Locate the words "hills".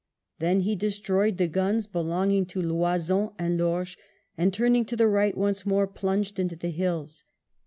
6.71-7.23